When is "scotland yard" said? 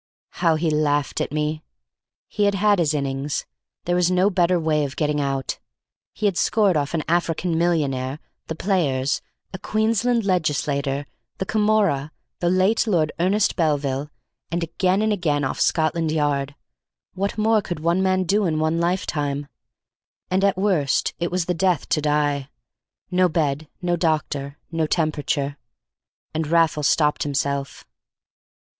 15.61-16.55